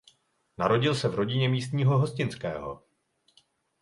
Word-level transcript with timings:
Narodil 0.57 0.95
se 0.95 1.09
v 1.09 1.15
rodině 1.15 1.49
místního 1.49 1.97
hostinského. 1.97 2.81